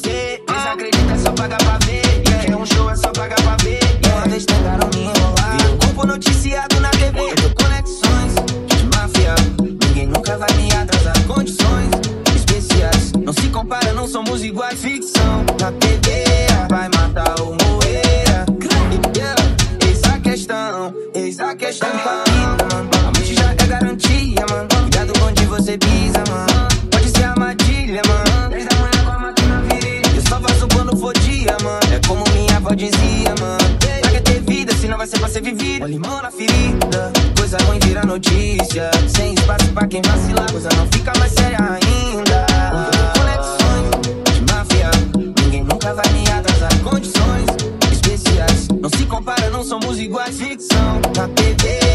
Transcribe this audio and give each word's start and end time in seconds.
você. 0.00 0.42
Desacredita, 0.46 1.12
é 1.12 1.18
só 1.18 1.32
pagar 1.32 1.58
pra 1.58 1.78
ver. 1.86 2.22
Quer 2.22 2.56
um 2.56 2.66
show, 2.66 2.90
é 2.90 2.96
só 2.96 3.10
pagar 3.12 3.40
pra 3.42 3.56
ver. 3.62 3.80
Yeah. 4.04 4.26
Eles 4.26 4.44
tentaram 4.46 4.88
me 4.94 5.04
enrolar. 5.04 5.56
Virou 5.56 5.76
corpo 5.78 6.06
noticiado 6.06 6.80
na 6.80 6.90
TV. 6.90 7.20
Eu 7.20 7.54
conexões 7.54 8.34
de 8.66 8.96
máfia. 8.96 9.34
Ninguém 9.84 10.06
nunca 10.06 10.38
vai 10.38 10.52
me 10.54 10.72
atrasar. 10.72 11.26
Condições 11.26 11.90
especiais. 12.34 13.12
Não 13.12 13.32
se 13.32 13.48
compara, 13.48 13.92
não 13.92 14.08
somos 14.08 14.42
iguais. 14.42 14.80
Ficção 14.80 15.44
na 15.60 15.72
TV 15.72 16.24
vai 16.68 16.88
matar 16.88 17.40
o 17.40 17.56
Moeira. 17.62 18.46
Yeah. 19.16 19.42
Eis 19.86 20.04
a 20.04 20.18
questão, 20.18 20.94
eis 21.14 21.40
a 21.40 21.54
questão. 21.54 21.88
A 21.88 23.18
mente 23.18 23.34
já 23.34 23.52
é 23.52 23.66
garantia, 23.66 24.46
mano. 24.48 24.68
Cuidado 24.68 25.12
onde 25.24 25.44
você 25.46 25.76
pisa. 25.78 26.19
for 30.96 31.12
dia, 31.20 31.56
mano. 31.62 31.94
É 31.94 32.06
como 32.06 32.24
minha 32.32 32.56
avó 32.56 32.74
dizia, 32.74 33.34
mano. 33.40 33.58
Pra 34.00 34.10
que 34.10 34.20
ter 34.20 34.40
vida, 34.40 34.72
se 34.74 34.88
não 34.88 34.96
vai 34.96 35.06
ser 35.06 35.18
pra 35.18 35.28
ser 35.28 35.42
vivida. 35.42 35.86
Limão 35.86 36.22
na 36.22 36.30
ferida, 36.30 37.12
coisa 37.36 37.56
ruim 37.64 37.78
vira 37.80 38.02
notícia. 38.04 38.90
Sem 39.08 39.34
espaço 39.34 39.68
pra 39.72 39.86
quem 39.86 40.02
vacilar, 40.02 40.50
coisa 40.50 40.68
não 40.76 40.86
fica 40.92 41.12
mais 41.18 41.32
séria 41.32 41.58
ainda. 41.58 42.46
Conexões 43.18 44.34
de 44.34 44.52
máfia, 44.52 44.90
ninguém 45.42 45.64
nunca 45.64 45.94
vai 45.94 46.08
me 46.12 46.28
atrasar. 46.30 46.78
Condições 46.82 47.46
especiais, 47.92 48.68
não 48.80 48.90
se 48.90 49.04
compara, 49.06 49.50
não 49.50 49.62
somos 49.62 49.98
iguais. 49.98 50.36
Ficção 50.38 51.00
na 51.16 51.28
TV. 51.28 51.89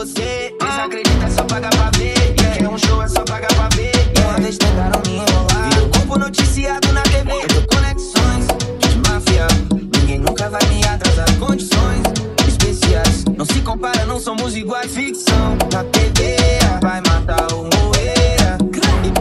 Você. 0.00 0.54
Desacredita, 0.58 1.26
é 1.26 1.30
só 1.30 1.44
pagar 1.44 1.70
pra 1.70 1.90
ver 1.98 2.14
yeah. 2.40 2.64
É 2.64 2.68
um 2.68 2.78
show, 2.78 3.02
é 3.02 3.08
só 3.08 3.22
pagar 3.22 3.52
pra 3.54 3.68
ver 3.76 3.92
yeah. 3.92 4.30
Uma 4.30 4.40
vez 4.40 4.56
tentaram 4.56 5.02
me 5.06 5.16
enrolar. 5.16 5.68
Virou 5.68 5.90
corpo 5.90 6.18
noticiado 6.18 6.92
na 6.92 7.02
TV 7.02 7.30
Eu 7.30 7.48
tenho 7.48 7.66
conexões 7.66 8.46
de 8.78 9.10
máfia. 9.10 9.46
Ninguém 9.98 10.18
nunca 10.18 10.48
vai 10.48 10.64
me 10.68 10.82
atrasar. 10.86 11.26
Condições 11.38 12.02
especiais. 12.48 13.24
Não 13.36 13.44
se 13.44 13.60
compara, 13.60 14.06
não 14.06 14.18
somos 14.18 14.56
iguais. 14.56 14.90
Ficção 14.90 15.58
na 15.70 15.84
TV 15.84 16.36
Vai 16.80 17.02
matar 17.02 17.52
o 17.52 17.64
Moeira 17.64 18.56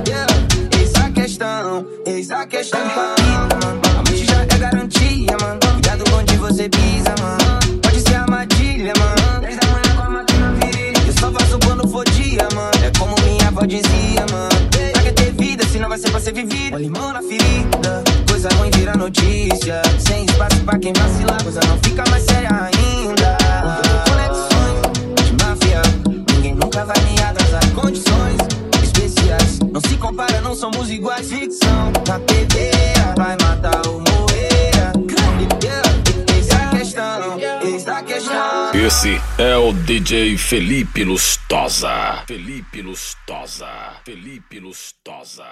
yeah. 0.08 0.28
Eis 0.80 0.96
a 0.96 1.12
questão, 1.12 1.86
eis 2.06 2.32
a 2.32 2.48
questão 2.48 3.19
ser 16.00 16.12
pra 16.12 16.20
ser 16.20 16.34
vivida 16.34 16.78
limão 16.78 17.12
na 17.12 17.22
ferida. 17.22 18.04
Coisa 18.30 18.48
ruim 18.56 18.72
vira 18.72 18.96
notícia. 18.96 19.82
Sem 20.00 20.26
espaço 20.26 20.60
pra 20.64 20.80
quem 20.80 20.94
vacilar 20.94 21.44
Coisa 21.44 21.60
não 21.68 21.78
fica 21.80 22.04
mais 22.10 22.24
séria 22.24 22.50
ainda. 22.50 23.38
Conexões 24.08 25.26
de 25.26 25.44
máfia 25.44 25.82
Ninguém 26.34 26.56
nunca 26.56 26.86
vai 26.86 27.00
me 27.02 27.22
atrasar. 27.22 27.72
Condições 27.74 28.38
especiais 28.82 29.60
Não 29.60 29.82
se 29.82 29.98
compara, 29.98 30.40
não 30.42 30.56
somos 30.56 30.90
iguais. 30.90 31.30
Ficção 31.30 31.92
na 32.08 32.20
TV 32.20 32.72
Vai 33.18 33.36
matar 33.42 33.86
o 33.88 34.00
a 38.00 38.04
questão 38.04 38.74
Esse 38.74 39.22
é 39.38 39.58
o 39.58 39.74
DJ 39.74 40.38
Felipe 40.38 41.04
Lustosa. 41.04 42.24
Felipe 42.28 42.82
Lustosa. 42.82 43.68
Felipe 44.06 44.60
Lustosa. 44.60 45.46